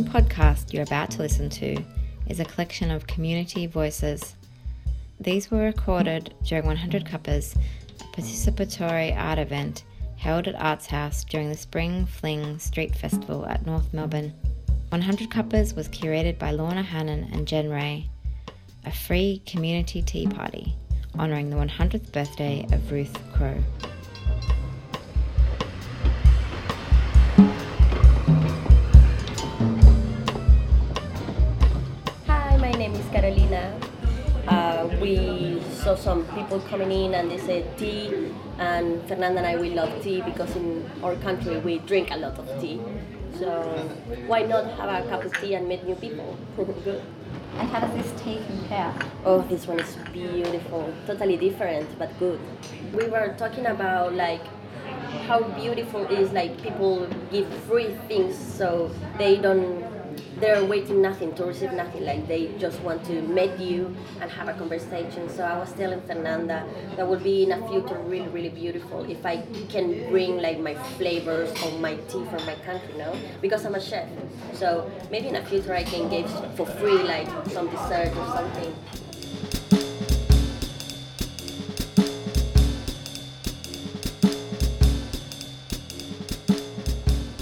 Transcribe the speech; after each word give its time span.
following 0.00 0.24
podcast 0.24 0.72
you're 0.72 0.82
about 0.82 1.10
to 1.10 1.18
listen 1.18 1.50
to 1.50 1.76
is 2.28 2.40
a 2.40 2.44
collection 2.44 2.90
of 2.90 3.06
community 3.06 3.66
voices. 3.66 4.34
These 5.18 5.50
were 5.50 5.64
recorded 5.64 6.34
during 6.44 6.64
100 6.64 7.04
Cuppers, 7.04 7.54
a 8.00 8.04
participatory 8.16 9.16
art 9.16 9.38
event 9.38 9.84
held 10.16 10.48
at 10.48 10.54
Arts 10.54 10.86
House 10.86 11.24
during 11.24 11.48
the 11.48 11.56
Spring 11.56 12.06
Fling 12.06 12.58
Street 12.58 12.94
Festival 12.94 13.44
at 13.46 13.66
North 13.66 13.92
Melbourne. 13.92 14.32
100 14.90 15.30
Cuppers 15.30 15.74
was 15.74 15.88
curated 15.88 16.38
by 16.38 16.50
Lorna 16.50 16.82
Hannan 16.82 17.28
and 17.32 17.46
Jen 17.46 17.68
Ray, 17.68 18.08
a 18.84 18.92
free 18.92 19.42
community 19.44 20.02
tea 20.02 20.26
party 20.26 20.76
honouring 21.18 21.50
the 21.50 21.56
100th 21.56 22.12
birthday 22.12 22.64
of 22.72 22.92
Ruth 22.92 23.18
Crow. 23.34 23.62
Saw 35.82 35.94
some 35.94 36.24
people 36.34 36.60
coming 36.60 36.92
in 36.92 37.14
and 37.14 37.30
they 37.30 37.38
said 37.38 37.76
tea, 37.78 38.32
and 38.58 39.02
Fernanda 39.08 39.38
and 39.38 39.46
I 39.46 39.56
we 39.56 39.70
love 39.70 39.90
tea 40.02 40.20
because 40.20 40.54
in 40.56 40.88
our 41.02 41.16
country 41.16 41.58
we 41.58 41.78
drink 41.78 42.10
a 42.10 42.16
lot 42.16 42.38
of 42.38 42.46
tea. 42.60 42.80
So 43.38 43.48
why 44.26 44.42
not 44.42 44.66
have 44.78 44.90
a 45.04 45.08
cup 45.08 45.24
of 45.24 45.32
tea 45.40 45.54
and 45.54 45.66
meet 45.68 45.84
new 45.84 45.94
people? 45.96 46.36
Good. 46.56 47.02
And 47.58 47.68
how 47.68 47.80
does 47.80 47.92
this 47.96 48.22
tea 48.22 48.38
compare? 48.46 48.94
Oh, 49.24 49.42
this 49.42 49.66
one 49.66 49.80
is 49.80 49.96
beautiful. 50.12 50.94
Totally 51.06 51.36
different, 51.36 51.88
but 51.98 52.16
good. 52.20 52.38
We 52.94 53.08
were 53.08 53.34
talking 53.36 53.66
about 53.66 54.14
like 54.14 54.40
how 55.26 55.42
beautiful 55.42 56.06
is 56.06 56.32
like 56.32 56.62
people 56.62 57.08
give 57.32 57.48
free 57.64 57.96
things 58.06 58.36
so 58.36 58.90
they 59.18 59.36
don't 59.36 59.82
they're 60.38 60.64
waiting 60.64 61.00
nothing 61.02 61.34
to 61.34 61.44
receive 61.44 61.72
nothing 61.72 62.04
like 62.04 62.26
they 62.26 62.48
just 62.58 62.80
want 62.80 63.04
to 63.04 63.22
meet 63.22 63.58
you 63.58 63.94
and 64.20 64.30
have 64.30 64.48
a 64.48 64.54
conversation. 64.54 65.28
So 65.28 65.44
i 65.44 65.58
was 65.58 65.72
telling 65.72 66.00
fernanda 66.02 66.66
that 66.96 67.06
would 67.06 67.22
be 67.22 67.44
in 67.44 67.52
a 67.52 67.68
future 67.68 67.98
really 67.98 68.28
really 68.28 68.48
beautiful 68.48 69.08
if 69.10 69.24
i 69.24 69.42
can 69.68 70.08
bring 70.10 70.38
like 70.38 70.58
my 70.60 70.74
flavors 70.98 71.50
or 71.62 71.72
my 71.78 71.94
tea 72.08 72.24
from 72.30 72.44
my 72.46 72.54
country 72.66 72.94
now 72.96 73.12
because 73.40 73.64
i'm 73.64 73.74
a 73.74 73.80
chef. 73.80 74.08
So 74.52 74.90
maybe 75.10 75.28
in 75.28 75.36
a 75.36 75.44
future 75.44 75.74
i 75.74 75.84
can 75.84 76.08
give 76.08 76.28
for 76.56 76.66
free 76.66 77.02
like 77.02 77.28
some 77.48 77.68
dessert 77.68 78.16
or 78.16 78.26
something 78.36 78.74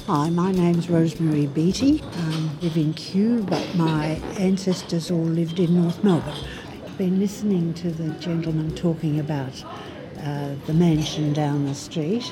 Hi, 0.08 0.30
my 0.30 0.52
name's 0.52 0.88
Rosemary 0.88 1.48
Beattie. 1.48 2.02
I 2.02 2.50
live 2.62 2.78
in 2.78 2.94
Kew, 2.94 3.42
but 3.42 3.74
my 3.74 4.18
ancestors 4.38 5.10
all 5.10 5.18
lived 5.18 5.60
in 5.60 5.82
North 5.82 6.02
Melbourne. 6.02 6.46
I've 6.82 6.96
been 6.96 7.20
listening 7.20 7.74
to 7.74 7.90
the 7.90 8.08
gentleman 8.14 8.74
talking 8.74 9.20
about 9.20 9.62
uh, 10.22 10.54
the 10.66 10.72
mansion 10.72 11.34
down 11.34 11.66
the 11.66 11.74
street, 11.74 12.24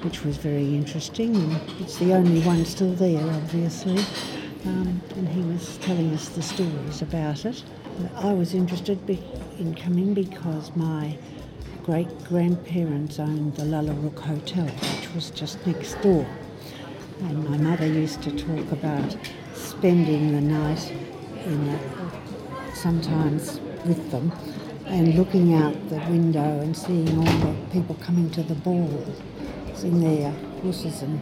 which 0.00 0.24
was 0.24 0.38
very 0.38 0.74
interesting. 0.74 1.52
It's 1.80 1.98
the 1.98 2.14
only 2.14 2.40
one 2.40 2.64
still 2.64 2.94
there, 2.94 3.22
obviously. 3.34 4.02
Um, 4.64 5.02
and 5.16 5.28
he 5.28 5.42
was 5.42 5.76
telling 5.76 6.14
us 6.14 6.30
the 6.30 6.40
stories 6.40 7.02
about 7.02 7.44
it. 7.44 7.62
I 8.14 8.32
was 8.32 8.54
interested 8.54 9.04
be- 9.04 9.22
in 9.58 9.74
coming 9.74 10.14
because 10.14 10.74
my 10.74 11.18
great 11.82 12.24
grandparents 12.24 13.18
owned 13.18 13.56
the 13.56 13.64
Lullarook 13.64 14.20
Hotel, 14.20 14.64
which 14.64 15.14
was 15.14 15.30
just 15.30 15.66
next 15.66 16.00
door. 16.00 16.26
And 17.22 17.48
my 17.48 17.56
mother 17.58 17.86
used 17.86 18.22
to 18.22 18.30
talk 18.32 18.72
about 18.72 19.16
spending 19.54 20.32
the 20.32 20.40
night 20.40 20.90
in 21.44 21.66
the, 21.66 21.78
sometimes 22.74 23.60
with 23.84 24.10
them 24.10 24.32
and 24.86 25.14
looking 25.16 25.54
out 25.54 25.74
the 25.88 25.98
window 26.10 26.60
and 26.60 26.76
seeing 26.76 27.08
all 27.18 27.24
the 27.24 27.54
people 27.72 27.94
coming 27.96 28.30
to 28.30 28.42
the 28.42 28.54
ball 28.54 29.04
in 29.82 30.00
their 30.00 30.30
horses 30.62 31.02
and 31.02 31.20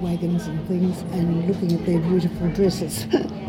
wagons 0.00 0.46
and 0.46 0.66
things 0.68 1.00
and 1.12 1.48
looking 1.48 1.72
at 1.72 1.86
their 1.86 2.00
beautiful 2.00 2.48
dresses. 2.50 3.06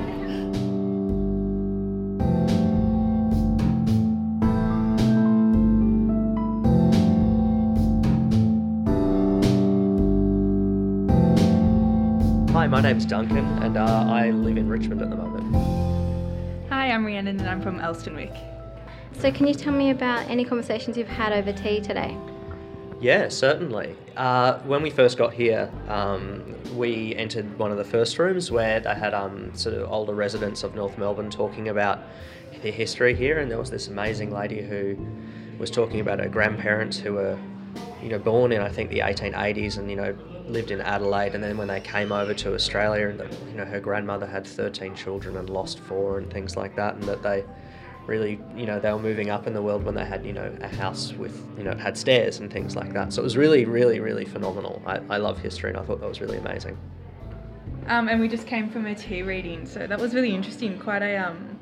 my 12.80 12.84
name's 12.84 13.06
Duncan, 13.06 13.46
and 13.62 13.76
uh, 13.76 14.06
I 14.08 14.30
live 14.30 14.56
in 14.56 14.70
Richmond 14.70 15.02
at 15.02 15.10
the 15.10 15.16
moment. 15.18 16.70
Hi, 16.70 16.90
I'm 16.90 17.06
Rhiannon 17.06 17.38
and 17.38 17.50
I'm 17.50 17.62
from 17.62 17.78
Elsternwick. 17.80 18.34
So, 19.20 19.34
can 19.34 19.48
you 19.48 19.54
tell 19.54 19.74
me 19.74 19.90
about 19.90 20.30
any 20.30 20.46
conversations 20.46 20.96
you've 20.96 21.10
had 21.10 21.34
over 21.34 21.52
tea 21.52 21.82
today? 21.82 22.18
Yeah, 23.02 23.28
certainly. 23.28 23.98
Uh, 24.16 24.60
when 24.60 24.82
we 24.82 24.92
first 24.92 25.18
got 25.18 25.34
here, 25.34 25.70
um, 25.90 26.56
we 26.78 27.14
entered 27.18 27.60
one 27.60 27.70
of 27.70 27.78
the 27.78 27.84
first 27.84 28.18
rooms 28.18 28.50
where 28.50 28.80
they 28.80 28.96
had 28.96 29.14
um, 29.14 29.54
sort 29.54 29.76
of 29.76 29.92
older 29.92 30.16
residents 30.16 30.64
of 30.64 30.74
North 30.74 30.98
Melbourne 30.98 31.30
talking 31.30 31.68
about 31.68 32.00
their 32.62 32.72
history 32.72 33.14
here, 33.14 33.40
and 33.40 33.52
there 33.52 33.60
was 33.60 33.70
this 33.70 33.90
amazing 33.90 34.32
lady 34.32 34.62
who 34.62 34.98
was 35.58 35.70
talking 35.70 36.00
about 36.00 36.20
her 36.20 36.30
grandparents 36.30 36.98
who 36.98 37.16
were, 37.16 37.38
you 38.02 38.08
know, 38.08 38.20
born 38.20 38.54
in 38.54 38.62
I 38.62 38.70
think 38.70 38.90
the 38.90 39.00
1880s, 39.00 39.78
and 39.78 39.90
you 39.90 39.98
know, 39.98 40.16
lived 40.50 40.72
in 40.72 40.82
Adelaide, 40.82 41.36
and 41.36 41.44
then 41.44 41.58
when 41.58 41.68
they 41.68 41.80
came 41.80 42.12
over 42.12 42.34
to 42.34 42.54
Australia, 42.54 43.10
and 43.10 43.20
you 43.50 43.58
know, 43.58 43.66
her 43.66 43.80
grandmother 43.80 44.26
had 44.26 44.46
13 44.46 44.96
children 44.96 45.38
and 45.38 45.50
lost 45.50 45.80
four 45.80 46.18
and 46.18 46.32
things 46.32 46.58
like 46.58 46.76
that, 46.76 46.96
and 46.96 47.04
that 47.04 47.22
they 47.24 47.44
really, 48.10 48.40
you 48.56 48.66
know, 48.66 48.80
they 48.80 48.92
were 48.92 49.00
moving 49.00 49.30
up 49.30 49.48
in 49.48 49.54
the 49.54 49.62
world 49.62 49.84
when 49.84 49.96
they 49.96 50.04
had, 50.04 50.26
you 50.26 50.34
know, 50.34 50.52
a 50.62 50.68
house 50.68 51.14
with, 51.14 51.46
you 51.58 51.64
know, 51.64 51.76
had 51.76 51.96
stairs 51.96 52.40
and 52.40 52.52
things 52.52 52.76
like 52.76 52.92
that. 52.94 53.14
So 53.14 53.22
it 53.22 53.24
was 53.24 53.38
really, 53.38 53.66
really, 53.66 54.00
really 54.00 54.26
phenomenal. 54.26 54.82
I, 54.86 55.00
I 55.10 55.18
love 55.18 55.38
history 55.38 55.70
and 55.70 55.78
I 55.80 55.84
thought 55.84 56.02
that 56.02 56.10
was 56.10 56.20
really 56.20 56.38
amazing. 56.38 56.78
Um, 57.88 58.10
and 58.10 58.20
we 58.20 58.28
just 58.28 58.48
came 58.48 58.70
from 58.70 58.88
a 58.88 58.96
tea 58.96 59.22
reading, 59.22 59.66
so 59.66 59.88
that 59.88 60.00
was 60.00 60.14
really 60.14 60.34
interesting. 60.34 60.78
Quite 60.78 61.02
a 61.02 61.18
um, 61.18 61.59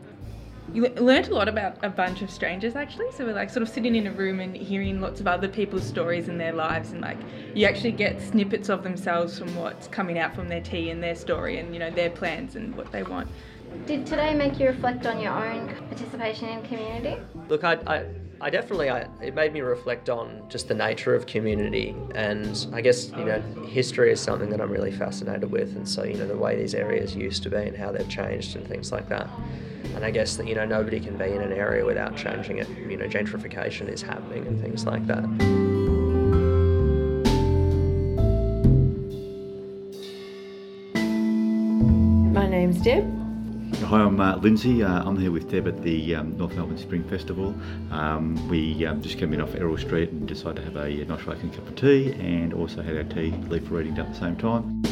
you 0.73 0.83
le- 0.83 1.01
learnt 1.01 1.29
a 1.29 1.33
lot 1.33 1.47
about 1.47 1.77
a 1.83 1.89
bunch 1.89 2.21
of 2.21 2.29
strangers 2.29 2.75
actually. 2.75 3.11
So 3.11 3.25
we're 3.25 3.33
like 3.33 3.49
sort 3.49 3.63
of 3.63 3.69
sitting 3.69 3.95
in 3.95 4.07
a 4.07 4.11
room 4.11 4.39
and 4.39 4.55
hearing 4.55 5.01
lots 5.01 5.19
of 5.19 5.27
other 5.27 5.47
people's 5.47 5.85
stories 5.85 6.27
and 6.27 6.39
their 6.39 6.53
lives, 6.53 6.91
and 6.91 7.01
like 7.01 7.17
you 7.53 7.65
actually 7.65 7.93
get 7.93 8.21
snippets 8.21 8.69
of 8.69 8.83
themselves 8.83 9.37
from 9.37 9.55
what's 9.55 9.87
coming 9.87 10.17
out 10.19 10.35
from 10.35 10.47
their 10.49 10.61
tea 10.61 10.89
and 10.89 11.01
their 11.01 11.15
story, 11.15 11.59
and 11.59 11.73
you 11.73 11.79
know 11.79 11.89
their 11.89 12.09
plans 12.09 12.55
and 12.55 12.75
what 12.75 12.91
they 12.91 13.03
want. 13.03 13.27
Did 13.85 14.05
today 14.05 14.33
make 14.33 14.59
you 14.59 14.67
reflect 14.67 15.05
on 15.05 15.19
your 15.19 15.33
own 15.33 15.67
participation 15.89 16.49
in 16.49 16.61
community? 16.63 17.17
Look, 17.49 17.63
I, 17.63 17.77
I, 17.85 18.05
I 18.39 18.51
definitely, 18.51 18.89
I, 18.91 19.07
it 19.19 19.33
made 19.33 19.51
me 19.51 19.61
reflect 19.61 20.09
on 20.09 20.43
just 20.47 20.67
the 20.67 20.75
nature 20.75 21.15
of 21.15 21.25
community, 21.25 21.95
and 22.13 22.67
I 22.71 22.81
guess 22.81 23.09
you 23.09 23.25
know, 23.25 23.41
history 23.67 24.11
is 24.11 24.21
something 24.21 24.51
that 24.51 24.61
I'm 24.61 24.69
really 24.69 24.91
fascinated 24.91 25.51
with, 25.51 25.75
and 25.75 25.89
so 25.89 26.03
you 26.03 26.13
know, 26.13 26.27
the 26.27 26.37
way 26.37 26.55
these 26.55 26.75
areas 26.75 27.15
used 27.15 27.41
to 27.43 27.49
be 27.49 27.57
and 27.57 27.75
how 27.75 27.91
they've 27.91 28.07
changed 28.07 28.55
and 28.55 28.67
things 28.67 28.91
like 28.91 29.09
that. 29.09 29.27
And 29.95 30.05
I 30.05 30.11
guess 30.11 30.37
that 30.37 30.47
you 30.47 30.53
know, 30.53 30.65
nobody 30.65 30.99
can 30.99 31.17
be 31.17 31.25
in 31.25 31.41
an 31.41 31.51
area 31.51 31.83
without 31.83 32.15
changing 32.15 32.59
it. 32.59 32.69
You 32.69 32.97
know, 32.97 33.07
gentrification 33.07 33.89
is 33.89 34.03
happening 34.03 34.45
and 34.45 34.61
things 34.61 34.85
like 34.85 35.07
that. 35.07 35.25
My 42.33 42.47
name's 42.47 42.79
Deb. 42.81 43.26
Hi, 43.87 44.01
I'm 44.01 44.19
uh, 44.19 44.35
Lindsay. 44.35 44.83
Uh, 44.83 45.01
I'm 45.01 45.17
here 45.17 45.31
with 45.31 45.49
Deb 45.49 45.65
at 45.65 45.81
the 45.81 46.13
um, 46.13 46.37
North 46.37 46.53
Melbourne 46.55 46.77
Spring 46.77 47.05
Festival. 47.05 47.55
Um, 47.89 48.49
we 48.49 48.85
um, 48.85 49.01
just 49.01 49.17
came 49.17 49.31
in 49.31 49.39
off 49.39 49.55
Errol 49.55 49.77
Street 49.77 50.09
and 50.09 50.27
decided 50.27 50.57
to 50.57 50.63
have 50.63 50.75
a 50.75 51.05
nice 51.05 51.21
relaxing 51.21 51.51
cup 51.51 51.65
of 51.65 51.73
tea 51.77 52.11
and 52.11 52.53
also 52.53 52.81
had 52.81 52.97
our 52.97 53.05
tea 53.05 53.31
leaf 53.47 53.71
reading 53.71 53.93
done 53.93 54.07
at 54.07 54.13
the 54.13 54.19
same 54.19 54.35
time. 54.35 54.83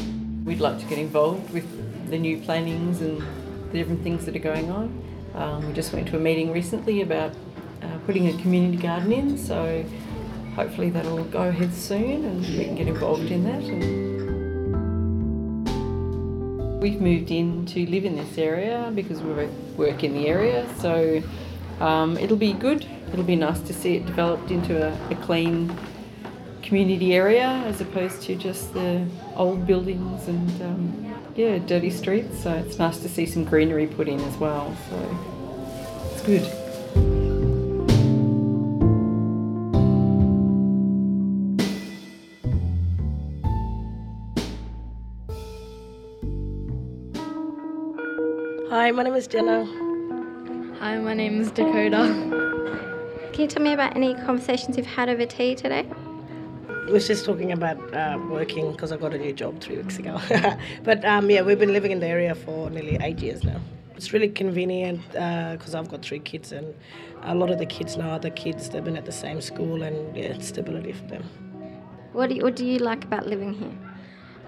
We'd 0.46 0.62
like 0.62 0.80
to 0.80 0.86
get 0.86 0.98
involved 0.98 1.52
with 1.52 2.10
the 2.10 2.18
new 2.18 2.40
plannings 2.40 3.02
and 3.02 3.22
the 3.74 3.80
different 3.80 4.02
things 4.02 4.24
that 4.28 4.34
are 4.34 4.40
going 4.40 4.72
on. 4.72 5.04
Um, 5.34 5.68
we 5.68 5.74
just 5.74 5.92
went 5.92 6.08
to 6.08 6.16
a 6.16 6.20
meeting 6.22 6.54
recently 6.54 7.02
about 7.02 7.34
uh, 7.82 7.98
putting 8.06 8.30
a 8.30 8.42
community 8.42 8.78
garden 8.78 9.12
in, 9.12 9.38
so 9.38 9.84
hopefully 10.56 10.90
that'll 10.90 11.26
go 11.26 11.50
ahead 11.50 11.74
soon 11.74 12.24
and 12.24 12.40
we 12.40 12.64
can 12.64 12.76
get 12.76 12.88
involved 12.88 13.30
in 13.30 13.44
that. 13.44 13.62
And 13.62 14.15
we've 16.86 17.02
moved 17.02 17.32
in 17.32 17.66
to 17.66 17.84
live 17.88 18.06
in 18.06 18.16
this 18.16 18.38
area 18.38 18.92
because 18.94 19.20
we 19.20 19.34
work 19.76 20.04
in 20.04 20.14
the 20.14 20.28
area, 20.28 20.68
so 20.78 21.20
um, 21.80 22.16
it'll 22.20 22.38
be 22.38 22.54
good. 22.54 22.86
It'll 23.12 23.26
be 23.26 23.36
nice 23.36 23.60
to 23.62 23.74
see 23.74 23.96
it 23.96 24.06
developed 24.06 24.52
into 24.52 24.74
a, 24.88 24.92
a 25.10 25.16
clean 25.16 25.76
community 26.62 27.16
area 27.16 27.48
as 27.66 27.82
opposed 27.82 28.22
to 28.24 28.36
just 28.36 28.72
the 28.76 29.04
old 29.36 29.66
buildings 29.66 30.28
and 30.28 30.62
um, 30.62 31.16
yeah, 31.36 31.58
dirty 31.58 31.90
streets. 31.90 32.44
So 32.44 32.52
it's 32.52 32.78
nice 32.78 33.00
to 33.00 33.10
see 33.10 33.26
some 33.26 33.46
greenery 33.46 33.88
put 33.88 34.08
in 34.08 34.20
as 34.22 34.38
well. 34.38 34.78
So 34.88 35.18
it's 36.12 36.22
good. 36.22 36.65
Hi, 48.76 48.92
my 48.92 49.04
name 49.04 49.16
is 49.16 49.26
Jenna. 49.26 49.64
Hi, 50.82 50.98
my 51.00 51.14
name 51.14 51.40
is 51.40 51.50
Dakota. 51.50 52.02
Can 53.32 53.42
you 53.42 53.48
tell 53.48 53.64
me 53.64 53.72
about 53.72 53.96
any 53.96 54.16
conversations 54.16 54.76
you've 54.76 54.86
had 54.86 55.08
over 55.08 55.26
tea 55.26 55.56
today? 55.56 55.88
We 56.86 56.92
was 56.92 57.08
just 57.08 57.24
talking 57.24 57.54
about 57.54 57.78
uh, 57.94 58.20
working 58.30 58.74
because 58.74 58.92
I 58.92 58.98
got 58.98 59.14
a 59.14 59.18
new 59.18 59.32
job 59.32 59.62
three 59.62 59.78
weeks 59.78 59.98
ago. 59.98 60.20
but 60.84 61.06
um, 61.06 61.30
yeah, 61.30 61.42
we've 61.42 61.58
been 61.58 61.72
living 61.72 61.92
in 61.92 62.02
the 62.02 62.08
area 62.08 62.36
for 62.36 62.70
nearly 62.70 62.98
eight 63.02 63.20
years 63.20 63.46
now. 63.46 63.62
It's 63.96 64.12
really 64.12 64.28
convenient 64.28 65.08
because 65.08 65.74
uh, 65.74 65.80
I've 65.80 65.90
got 65.90 66.04
three 66.04 66.20
kids, 66.20 66.52
and 66.52 66.76
a 67.22 67.34
lot 67.34 67.52
of 67.52 67.60
the 67.60 67.66
kids 67.66 67.96
now 67.96 68.10
are 68.10 68.20
the 68.20 68.30
kids. 68.30 68.70
They've 68.70 68.84
been 68.84 68.98
at 68.98 69.06
the 69.06 69.14
same 69.14 69.40
school, 69.40 69.84
and 69.84 70.18
yeah, 70.18 70.34
it's 70.34 70.50
stability 70.50 70.92
for 70.92 71.06
them. 71.06 71.24
What 72.12 72.28
do 72.28 72.36
you, 72.36 72.44
what 72.44 72.58
do 72.58 72.66
you 72.66 72.80
like 72.80 73.06
about 73.06 73.26
living 73.26 73.54
here? 73.54 73.85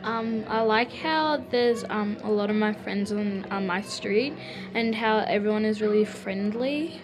Um, 0.03 0.45
I 0.47 0.61
like 0.61 0.91
how 0.91 1.43
there's 1.49 1.83
um, 1.89 2.17
a 2.23 2.31
lot 2.31 2.49
of 2.49 2.55
my 2.55 2.73
friends 2.73 3.11
on, 3.11 3.45
my 3.65 3.81
street 3.81 4.33
and 4.73 4.95
how 4.95 5.19
everyone 5.19 5.65
is 5.65 5.81
really 5.81 6.05
friendly 6.05 7.01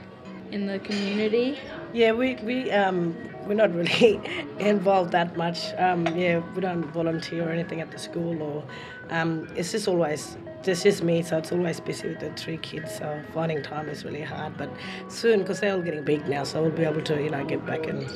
in 0.51 0.67
the 0.67 0.79
community. 0.79 1.59
Yeah, 1.93 2.11
we, 2.11 2.35
we, 2.35 2.71
um, 2.71 3.15
we're 3.45 3.55
not 3.55 3.73
really 3.73 4.21
involved 4.59 5.11
that 5.11 5.35
much. 5.35 5.73
Um, 5.77 6.05
yeah, 6.15 6.41
we 6.53 6.61
don't 6.61 6.85
volunteer 6.91 7.47
or 7.47 7.51
anything 7.51 7.81
at 7.81 7.91
the 7.91 7.97
school, 7.97 8.41
or 8.41 8.63
um, 9.09 9.47
it's 9.55 9.71
just 9.71 9.87
always 9.87 10.37
just 10.63 10.83
just 10.83 11.03
me. 11.03 11.21
So 11.21 11.37
it's 11.37 11.51
always 11.51 11.79
busy 11.79 12.09
with 12.09 12.19
the 12.19 12.31
three 12.31 12.57
kids. 12.57 12.95
So 12.95 13.21
finding 13.33 13.61
time 13.61 13.89
is 13.89 14.05
really 14.05 14.21
hard. 14.21 14.57
But 14.57 14.69
soon, 15.07 15.39
because 15.39 15.59
they're 15.59 15.73
all 15.73 15.81
getting 15.81 16.03
big 16.03 16.27
now, 16.27 16.43
so 16.43 16.61
we'll 16.61 16.71
be 16.71 16.83
able 16.83 17.01
to 17.01 17.21
you 17.21 17.29
know 17.29 17.43
get 17.45 17.65
back 17.65 17.87
and 17.87 18.09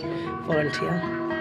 volunteer. 0.46 1.37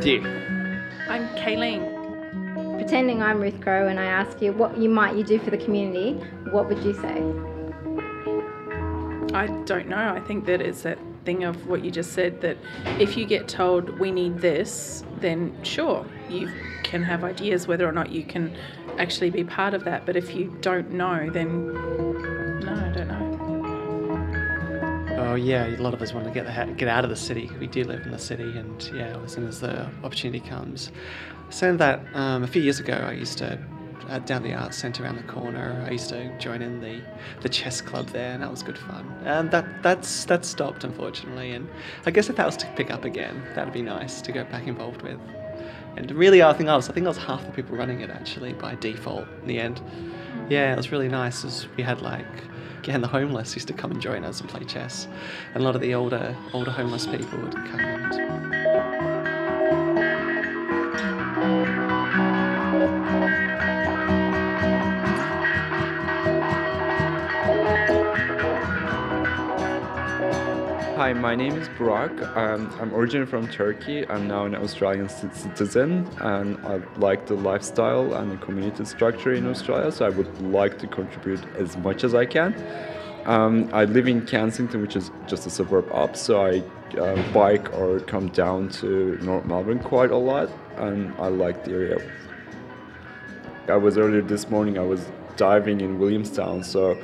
I'm 0.00 0.06
Matthew. 0.06 0.26
I'm 1.10 1.28
Kayleen. 1.36 2.78
Pretending 2.78 3.22
I'm 3.22 3.38
Ruth 3.38 3.60
Crow 3.60 3.86
and 3.86 4.00
I 4.00 4.06
ask 4.06 4.40
you 4.40 4.54
what 4.54 4.78
you 4.78 4.88
might 4.88 5.14
you 5.14 5.22
do 5.22 5.38
for 5.38 5.50
the 5.50 5.58
community, 5.58 6.14
what 6.52 6.70
would 6.70 6.78
you 6.78 6.94
say? 6.94 7.22
I 9.34 9.46
don't 9.66 9.88
know. 9.88 10.14
I 10.16 10.20
think 10.20 10.46
that 10.46 10.62
it's 10.62 10.84
that 10.84 10.98
thing 11.26 11.44
of 11.44 11.66
what 11.66 11.84
you 11.84 11.90
just 11.90 12.14
said 12.14 12.40
that 12.40 12.56
if 12.98 13.14
you 13.18 13.26
get 13.26 13.46
told 13.46 13.98
we 13.98 14.10
need 14.10 14.38
this, 14.38 15.04
then 15.18 15.54
sure, 15.62 16.06
you 16.30 16.50
can 16.82 17.02
have 17.02 17.22
ideas 17.22 17.68
whether 17.68 17.86
or 17.86 17.92
not 17.92 18.10
you 18.10 18.22
can 18.22 18.56
actually 18.96 19.28
be 19.28 19.44
part 19.44 19.74
of 19.74 19.84
that. 19.84 20.06
But 20.06 20.16
if 20.16 20.34
you 20.34 20.56
don't 20.62 20.92
know, 20.92 21.28
then 21.28 22.09
Oh 25.30 25.36
yeah, 25.36 25.64
a 25.64 25.76
lot 25.76 25.94
of 25.94 26.02
us 26.02 26.12
want 26.12 26.26
to 26.26 26.32
get 26.32 26.44
the, 26.44 26.74
get 26.74 26.88
out 26.88 27.04
of 27.04 27.10
the 27.10 27.14
city. 27.14 27.48
We 27.60 27.68
do 27.68 27.84
live 27.84 28.04
in 28.04 28.10
the 28.10 28.18
city, 28.18 28.58
and 28.58 28.82
yeah, 28.92 29.16
as 29.24 29.34
soon 29.34 29.46
as 29.46 29.60
the 29.60 29.86
opportunity 30.02 30.40
comes. 30.40 30.90
Saying 31.50 31.76
that, 31.76 32.00
um, 32.14 32.42
a 32.42 32.48
few 32.48 32.60
years 32.60 32.80
ago, 32.80 32.94
I 32.94 33.12
used 33.12 33.38
to 33.38 33.56
uh, 34.08 34.18
down 34.18 34.42
the 34.42 34.54
arts 34.54 34.76
centre 34.76 35.04
around 35.04 35.18
the 35.18 35.32
corner. 35.32 35.84
I 35.86 35.92
used 35.92 36.08
to 36.08 36.36
join 36.38 36.62
in 36.62 36.80
the, 36.80 37.00
the 37.42 37.48
chess 37.48 37.80
club 37.80 38.08
there, 38.08 38.32
and 38.32 38.42
that 38.42 38.50
was 38.50 38.64
good 38.64 38.76
fun. 38.76 39.06
And 39.24 39.52
that 39.52 39.84
that's 39.84 40.24
that 40.24 40.44
stopped 40.44 40.82
unfortunately. 40.82 41.52
And 41.52 41.68
I 42.06 42.10
guess 42.10 42.28
if 42.28 42.34
that 42.34 42.46
was 42.46 42.56
to 42.56 42.66
pick 42.74 42.90
up 42.90 43.04
again, 43.04 43.40
that'd 43.54 43.72
be 43.72 43.82
nice 43.82 44.20
to 44.22 44.32
get 44.32 44.50
back 44.50 44.66
involved 44.66 45.02
with. 45.02 45.20
And 45.96 46.10
really, 46.10 46.42
I 46.42 46.52
think 46.54 46.68
I 46.68 46.74
was 46.74 46.88
I 46.88 46.92
think 46.92 47.06
I 47.06 47.10
was 47.10 47.18
half 47.18 47.46
the 47.46 47.52
people 47.52 47.76
running 47.76 48.00
it 48.00 48.10
actually 48.10 48.52
by 48.54 48.74
default 48.74 49.28
in 49.42 49.46
the 49.46 49.60
end. 49.60 49.80
Yeah, 50.48 50.72
it 50.72 50.76
was 50.76 50.90
really 50.90 51.08
nice. 51.08 51.44
As 51.44 51.68
we 51.76 51.84
had 51.84 52.02
like 52.02 52.26
again 52.80 53.02
the 53.02 53.08
homeless 53.08 53.54
used 53.54 53.68
to 53.68 53.74
come 53.74 53.90
and 53.90 54.00
join 54.00 54.24
us 54.24 54.40
and 54.40 54.48
play 54.48 54.64
chess, 54.64 55.06
and 55.52 55.62
a 55.62 55.64
lot 55.66 55.74
of 55.74 55.82
the 55.82 55.94
older 55.94 56.34
older 56.54 56.70
homeless 56.70 57.06
people 57.06 57.38
would 57.38 57.54
come 57.54 57.80
and. 57.80 58.69
Hi, 71.00 71.14
my 71.14 71.34
name 71.34 71.56
is 71.56 71.66
Burak. 71.70 72.36
Um, 72.36 72.70
I'm 72.78 72.94
originally 72.94 73.24
from 73.24 73.48
Turkey. 73.48 74.06
I'm 74.10 74.28
now 74.28 74.44
an 74.44 74.54
Australian 74.54 75.08
citizen 75.08 76.06
and 76.20 76.58
I 76.58 76.82
like 76.98 77.26
the 77.26 77.36
lifestyle 77.36 78.12
and 78.12 78.30
the 78.30 78.36
community 78.36 78.84
structure 78.84 79.32
in 79.32 79.46
Australia, 79.46 79.90
so 79.92 80.04
I 80.04 80.10
would 80.10 80.42
like 80.42 80.78
to 80.80 80.86
contribute 80.86 81.42
as 81.56 81.74
much 81.78 82.04
as 82.04 82.14
I 82.14 82.26
can. 82.26 82.54
Um, 83.24 83.70
I 83.72 83.86
live 83.86 84.08
in 84.08 84.26
Kensington, 84.26 84.82
which 84.82 84.94
is 84.94 85.10
just 85.26 85.46
a 85.46 85.50
suburb 85.50 85.90
up, 85.90 86.16
so 86.16 86.44
I 86.44 86.62
uh, 86.98 87.32
bike 87.32 87.72
or 87.72 88.00
come 88.00 88.28
down 88.28 88.68
to 88.80 89.16
North 89.22 89.46
Melbourne 89.46 89.78
quite 89.78 90.10
a 90.10 90.18
lot, 90.18 90.50
and 90.76 91.14
I 91.14 91.28
like 91.28 91.64
the 91.64 91.70
area. 91.70 91.98
I 93.68 93.76
was 93.76 93.96
earlier 93.96 94.20
this 94.20 94.50
morning, 94.50 94.76
I 94.76 94.84
was 94.84 95.10
diving 95.38 95.80
in 95.80 95.98
Williamstown, 95.98 96.62
so 96.62 97.02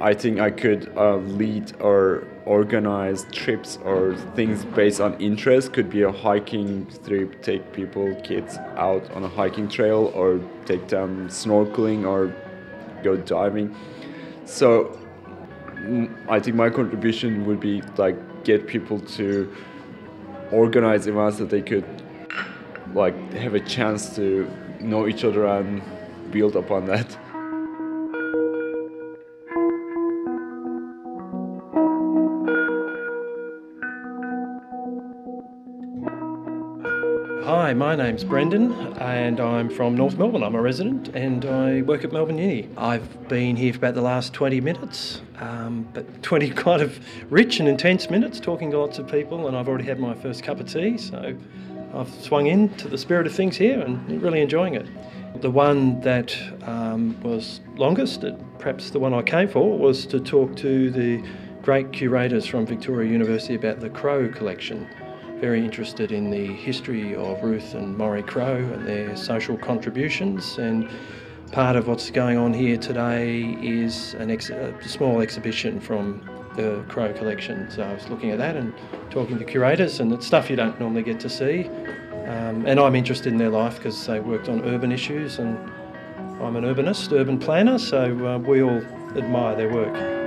I 0.00 0.14
think 0.14 0.40
I 0.40 0.50
could 0.50 0.90
uh, 0.96 1.16
lead 1.16 1.72
or 1.80 2.26
organize 2.46 3.26
trips 3.32 3.78
or 3.84 4.16
things 4.34 4.64
based 4.64 4.98
on 4.98 5.20
interest. 5.20 5.74
Could 5.74 5.90
be 5.90 6.02
a 6.02 6.10
hiking 6.10 6.86
trip, 7.04 7.42
take 7.42 7.72
people, 7.72 8.14
kids 8.22 8.56
out 8.76 9.10
on 9.10 9.24
a 9.24 9.28
hiking 9.28 9.68
trail, 9.68 10.10
or 10.14 10.40
take 10.64 10.88
them 10.88 11.28
snorkeling 11.28 12.06
or 12.06 12.34
go 13.02 13.16
diving. 13.16 13.76
So 14.46 14.98
I 16.28 16.40
think 16.40 16.56
my 16.56 16.70
contribution 16.70 17.44
would 17.44 17.60
be 17.60 17.82
like 17.98 18.16
get 18.44 18.66
people 18.66 19.00
to 19.00 19.54
organize 20.50 21.06
events 21.06 21.38
that 21.38 21.50
they 21.50 21.62
could 21.62 21.84
like 22.94 23.14
have 23.34 23.54
a 23.54 23.60
chance 23.60 24.16
to 24.16 24.50
know 24.80 25.06
each 25.06 25.24
other 25.24 25.46
and 25.46 25.82
build 26.30 26.56
upon 26.56 26.86
that. 26.86 27.16
Hi, 37.70 37.74
my 37.74 37.94
name's 37.94 38.24
Brendan 38.24 38.72
and 38.98 39.38
I'm 39.38 39.70
from 39.70 39.94
North 39.94 40.18
Melbourne. 40.18 40.42
I'm 40.42 40.56
a 40.56 40.60
resident 40.60 41.10
and 41.10 41.44
I 41.44 41.82
work 41.82 42.02
at 42.02 42.10
Melbourne 42.10 42.36
Uni. 42.36 42.68
I've 42.76 43.28
been 43.28 43.54
here 43.54 43.72
for 43.72 43.78
about 43.78 43.94
the 43.94 44.02
last 44.02 44.32
20 44.32 44.60
minutes, 44.60 45.20
um, 45.36 45.88
but 45.94 46.20
20 46.24 46.50
kind 46.50 46.82
of 46.82 46.98
rich 47.30 47.60
and 47.60 47.68
intense 47.68 48.10
minutes 48.10 48.40
talking 48.40 48.72
to 48.72 48.78
lots 48.80 48.98
of 48.98 49.06
people, 49.06 49.46
and 49.46 49.56
I've 49.56 49.68
already 49.68 49.84
had 49.84 50.00
my 50.00 50.16
first 50.16 50.42
cup 50.42 50.58
of 50.58 50.68
tea, 50.68 50.98
so 50.98 51.36
I've 51.94 52.12
swung 52.14 52.48
in 52.48 52.70
to 52.78 52.88
the 52.88 52.98
spirit 52.98 53.28
of 53.28 53.32
things 53.32 53.56
here 53.56 53.80
and 53.80 54.20
really 54.20 54.40
enjoying 54.40 54.74
it. 54.74 54.88
The 55.40 55.52
one 55.52 56.00
that 56.00 56.36
um, 56.66 57.20
was 57.22 57.60
longest, 57.76 58.24
perhaps 58.58 58.90
the 58.90 58.98
one 58.98 59.14
I 59.14 59.22
came 59.22 59.46
for, 59.48 59.78
was 59.78 60.06
to 60.06 60.18
talk 60.18 60.56
to 60.56 60.90
the 60.90 61.22
great 61.62 61.92
curators 61.92 62.46
from 62.46 62.66
Victoria 62.66 63.12
University 63.12 63.54
about 63.54 63.78
the 63.78 63.90
Crow 63.90 64.28
collection 64.28 64.88
very 65.40 65.64
interested 65.64 66.12
in 66.12 66.30
the 66.30 66.46
history 66.46 67.14
of 67.14 67.42
Ruth 67.42 67.74
and 67.74 67.96
Maurie 67.96 68.22
Crow 68.22 68.56
and 68.56 68.86
their 68.86 69.16
social 69.16 69.56
contributions. 69.56 70.58
And 70.58 70.88
part 71.50 71.76
of 71.76 71.88
what's 71.88 72.10
going 72.10 72.36
on 72.36 72.52
here 72.52 72.76
today 72.76 73.56
is 73.62 74.14
ex- 74.18 74.50
a 74.50 74.74
small 74.82 75.22
exhibition 75.22 75.80
from 75.80 76.22
the 76.56 76.84
Crow 76.88 77.12
collection. 77.14 77.70
So 77.70 77.82
I 77.82 77.94
was 77.94 78.06
looking 78.10 78.30
at 78.30 78.38
that 78.38 78.56
and 78.56 78.74
talking 79.10 79.38
to 79.38 79.44
curators, 79.44 80.00
and 80.00 80.12
it's 80.12 80.26
stuff 80.26 80.50
you 80.50 80.56
don't 80.56 80.78
normally 80.78 81.02
get 81.02 81.18
to 81.20 81.30
see. 81.30 81.68
Um, 82.26 82.66
and 82.66 82.78
I'm 82.78 82.94
interested 82.94 83.32
in 83.32 83.38
their 83.38 83.48
life 83.48 83.76
because 83.76 84.06
they 84.06 84.20
worked 84.20 84.48
on 84.48 84.62
urban 84.64 84.92
issues, 84.92 85.38
and 85.38 85.58
I'm 86.42 86.56
an 86.56 86.64
urbanist, 86.64 87.12
urban 87.18 87.38
planner, 87.38 87.78
so 87.78 88.26
uh, 88.26 88.38
we 88.38 88.62
all 88.62 88.82
admire 89.16 89.56
their 89.56 89.72
work. 89.72 90.19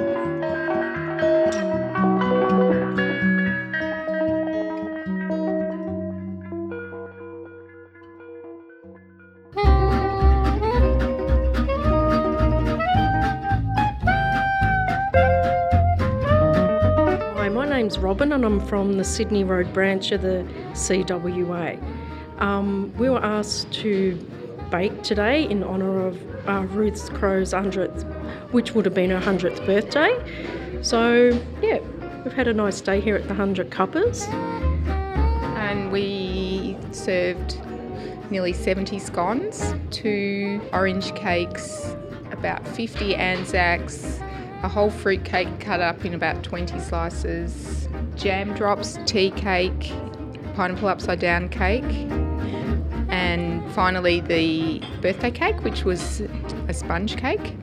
Robin 18.14 18.32
and 18.32 18.46
I'm 18.46 18.60
from 18.68 18.98
the 18.98 19.04
Sydney 19.04 19.44
Road 19.44 19.74
branch 19.74 20.12
of 20.12 20.22
the 20.22 20.48
CWA. 20.74 21.82
Um, 22.40 22.94
we 22.96 23.10
were 23.10 23.18
asked 23.18 23.74
to 23.82 24.14
bake 24.70 25.02
today 25.02 25.50
in 25.50 25.64
honour 25.64 26.06
of 26.06 26.48
uh, 26.48 26.62
Ruth 26.68 27.12
Crow's 27.16 27.54
100th, 27.54 28.04
which 28.52 28.76
would 28.76 28.86
have 28.86 28.94
been 28.94 29.10
her 29.10 29.20
100th 29.20 29.66
birthday. 29.66 30.14
So, 30.84 31.30
yeah, 31.64 31.80
we've 32.24 32.34
had 32.36 32.48
a 32.48 32.54
nice 32.54 32.82
day 32.82 33.02
here 33.02 33.16
at 33.16 33.24
the 33.24 33.30
100 33.30 33.72
Cuppers. 33.72 34.28
And 35.58 35.92
we 35.92 36.78
served 36.92 37.58
nearly 38.30 38.54
70 38.54 39.00
scones, 39.00 39.74
two 39.90 40.62
orange 40.72 41.16
cakes, 41.16 41.96
about 42.32 42.68
50 42.68 43.16
Anzacs, 43.16 44.20
a 44.62 44.70
whole 44.70 44.92
fruit 44.92 45.26
cake 45.26 45.60
cut 45.60 45.82
up 45.82 46.06
in 46.06 46.14
about 46.14 46.44
20 46.44 46.80
slices, 46.80 47.83
jam 48.16 48.54
drops, 48.54 48.98
tea 49.06 49.32
cake, 49.32 49.92
pineapple 50.56 50.88
upside 50.88 51.20
down 51.20 51.50
cake, 51.50 51.84
and 53.10 53.64
finally 53.74 54.22
the 54.22 54.82
birthday 55.02 55.32
cake, 55.32 55.64
which 55.64 55.84
was 55.84 56.22
a 56.68 56.74
sponge 56.74 57.18
cake 57.18 57.56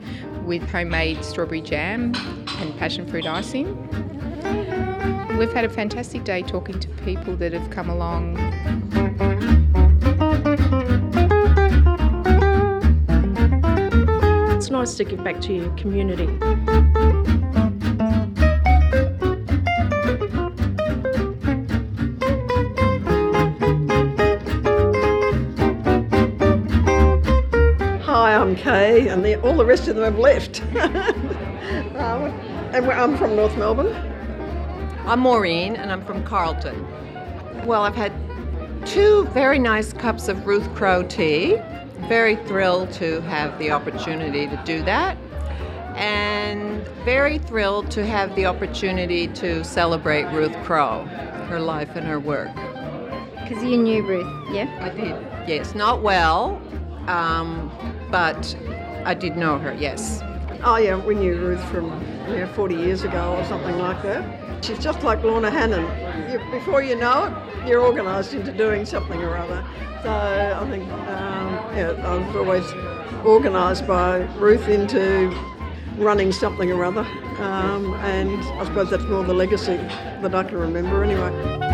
with 0.45 0.61
homemade 0.69 1.23
strawberry 1.23 1.61
jam 1.61 2.13
and 2.59 2.77
passion 2.77 3.07
fruit 3.07 3.25
icing. 3.25 3.67
We've 5.37 5.53
had 5.53 5.65
a 5.65 5.69
fantastic 5.69 6.23
day 6.23 6.43
talking 6.43 6.79
to 6.79 6.87
people 7.03 7.35
that 7.37 7.53
have 7.53 7.69
come 7.69 7.89
along. 7.89 8.37
It's 14.55 14.69
nice 14.69 14.95
to 14.95 15.03
give 15.03 15.23
back 15.23 15.41
to 15.41 15.53
your 15.53 15.69
community. 15.71 16.27
Hi, 28.91 28.97
and 29.07 29.23
the, 29.23 29.39
all 29.39 29.55
the 29.55 29.65
rest 29.65 29.87
of 29.87 29.95
them 29.95 30.03
have 30.03 30.19
left. 30.19 30.61
um, 31.95 32.23
and 32.73 32.85
I'm 32.91 33.15
from 33.15 33.37
North 33.37 33.55
Melbourne. 33.57 33.95
I'm 35.05 35.21
Maureen 35.21 35.77
and 35.77 35.93
I'm 35.93 36.03
from 36.03 36.25
Carlton. 36.25 36.85
Well, 37.65 37.83
I've 37.83 37.95
had 37.95 38.11
two 38.85 39.27
very 39.27 39.59
nice 39.59 39.93
cups 39.93 40.27
of 40.27 40.45
Ruth 40.45 40.67
Crow 40.75 41.03
tea. 41.03 41.55
Very 42.09 42.35
thrilled 42.35 42.91
to 42.95 43.21
have 43.21 43.57
the 43.59 43.71
opportunity 43.71 44.45
to 44.45 44.61
do 44.65 44.83
that. 44.83 45.15
And 45.95 46.85
very 47.05 47.37
thrilled 47.37 47.89
to 47.91 48.05
have 48.05 48.35
the 48.35 48.45
opportunity 48.45 49.27
to 49.27 49.63
celebrate 49.63 50.25
Ruth 50.33 50.55
Crow, 50.65 51.05
her 51.47 51.61
life 51.61 51.95
and 51.95 52.05
her 52.05 52.19
work. 52.19 52.53
Because 53.35 53.63
you 53.63 53.77
knew 53.77 54.05
Ruth, 54.05 54.27
yeah? 54.51 54.67
I 54.81 54.89
did. 54.89 55.15
Yes, 55.47 55.75
not 55.75 56.01
well, 56.01 56.61
um, 57.07 57.71
but 58.11 58.53
I 59.05 59.13
did 59.13 59.35
know 59.35 59.57
her, 59.57 59.73
yes. 59.73 60.21
Oh, 60.63 60.77
yeah, 60.77 60.95
we 60.95 61.15
knew 61.15 61.35
Ruth 61.37 61.63
from 61.65 61.89
yeah, 62.27 62.51
40 62.53 62.75
years 62.75 63.03
ago 63.03 63.35
or 63.35 63.45
something 63.45 63.77
like 63.77 64.01
that. 64.03 64.63
She's 64.63 64.77
just 64.77 65.01
like 65.01 65.23
Lorna 65.23 65.49
Hannan. 65.49 65.83
You, 66.31 66.39
before 66.51 66.83
you 66.83 66.95
know 66.95 67.25
it, 67.25 67.67
you're 67.67 67.81
organised 67.81 68.33
into 68.33 68.51
doing 68.51 68.85
something 68.85 69.19
or 69.23 69.35
other. 69.37 69.65
So 70.03 70.09
I 70.09 70.69
think, 70.69 70.83
um, 70.91 71.53
yeah, 71.75 71.93
I 72.03 72.17
was 72.17 72.35
always 72.35 72.73
organised 73.25 73.87
by 73.87 74.19
Ruth 74.37 74.67
into 74.67 75.35
running 75.97 76.31
something 76.31 76.71
or 76.71 76.83
other. 76.85 77.07
Um, 77.39 77.95
and 77.95 78.39
I 78.59 78.65
suppose 78.65 78.91
that's 78.91 79.03
more 79.05 79.23
the 79.23 79.33
legacy 79.33 79.77
that 79.77 80.35
I 80.35 80.43
can 80.43 80.57
remember 80.57 81.03
anyway. 81.03 81.70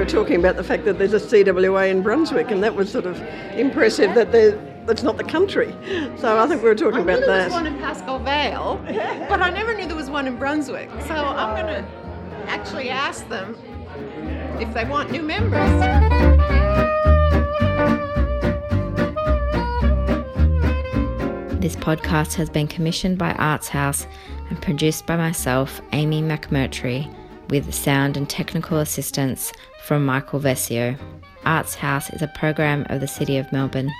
Were 0.00 0.06
talking 0.06 0.36
about 0.36 0.56
the 0.56 0.64
fact 0.64 0.86
that 0.86 0.96
there's 0.96 1.12
a 1.12 1.20
CWA 1.20 1.90
in 1.90 2.00
Brunswick, 2.00 2.50
and 2.50 2.64
that 2.64 2.74
was 2.74 2.90
sort 2.90 3.04
of 3.04 3.20
impressive 3.54 4.14
that 4.14 4.32
there, 4.32 4.52
that's 4.86 5.02
not 5.02 5.18
the 5.18 5.24
country. 5.24 5.74
So 6.16 6.38
I 6.38 6.46
think 6.46 6.62
we 6.62 6.70
were 6.70 6.74
talking 6.74 7.00
I 7.00 7.02
about 7.02 7.20
knew 7.20 7.26
there 7.26 7.36
that. 7.36 7.44
was 7.48 7.52
one 7.52 7.66
in 7.66 7.76
Pascoe 7.76 8.16
Vale, 8.16 8.80
but 9.28 9.42
I 9.42 9.50
never 9.50 9.74
knew 9.74 9.86
there 9.86 9.94
was 9.94 10.08
one 10.08 10.26
in 10.26 10.38
Brunswick. 10.38 10.88
So 11.06 11.14
I'm 11.14 11.54
going 11.54 11.66
to 11.66 11.86
actually 12.50 12.88
ask 12.88 13.28
them 13.28 13.54
if 14.58 14.72
they 14.72 14.86
want 14.86 15.10
new 15.10 15.20
members. 15.20 15.68
This 21.60 21.76
podcast 21.76 22.32
has 22.36 22.48
been 22.48 22.68
commissioned 22.68 23.18
by 23.18 23.32
Arts 23.34 23.68
House 23.68 24.06
and 24.48 24.62
produced 24.62 25.04
by 25.04 25.18
myself, 25.18 25.82
Amy 25.92 26.22
McMurtry, 26.22 27.14
with 27.50 27.74
sound 27.74 28.16
and 28.16 28.28
technical 28.28 28.78
assistance 28.78 29.52
from 29.84 30.06
Michael 30.06 30.40
Vesio. 30.40 30.96
Arts 31.44 31.74
House 31.74 32.08
is 32.10 32.22
a 32.22 32.28
program 32.28 32.86
of 32.88 33.00
the 33.00 33.08
City 33.08 33.36
of 33.36 33.50
Melbourne. 33.52 33.90